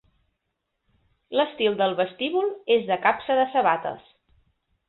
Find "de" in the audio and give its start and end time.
2.91-3.01, 3.41-3.47